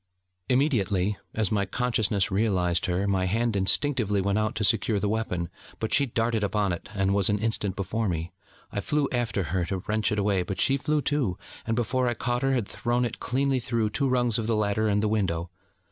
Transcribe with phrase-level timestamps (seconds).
[0.49, 5.47] Immediately, as my consciousness realised her, my hand instinctively went out to secure the weapon:
[5.79, 8.31] but she darted upon it, and was an instant before me.
[8.71, 11.37] I flew after her to wrench it away, but she flew, too:
[11.67, 14.87] and before I caught her, had thrown it cleanly through two rungs of the ladder
[14.87, 15.51] and the window.